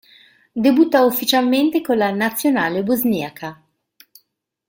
Debutta 0.53 1.05
ufficialmente 1.05 1.81
con 1.83 1.97
la 1.99 2.09
Nazionale 2.09 2.81
bosniaca. 2.81 3.61